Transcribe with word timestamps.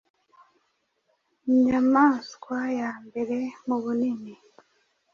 Inyamaswa 1.51 2.57
ya 2.79 2.91
mbere 3.05 3.37
mu 3.65 3.75
bunini 3.83 4.33